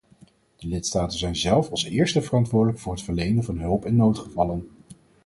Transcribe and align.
De 0.55 0.67
lidstaten 0.67 1.17
zijn 1.19 1.35
zelf 1.35 1.69
als 1.69 1.83
eerste 1.85 2.21
verantwoordelijk 2.21 2.79
voor 2.79 2.93
het 2.93 3.01
verlenen 3.03 3.43
van 3.43 3.57
hulp 3.57 3.85
in 3.85 3.95
noodgevallen. 3.95 4.67